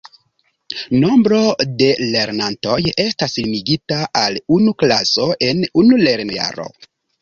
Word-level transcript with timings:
Nombro 1.03 1.41
de 1.83 1.91
lernantoj 2.17 2.79
estas 3.05 3.39
limigita 3.43 4.03
al 4.27 4.43
unu 4.59 4.77
klaso 4.85 5.33
en 5.51 5.67
unu 5.85 6.05
lernojaro. 6.07 6.73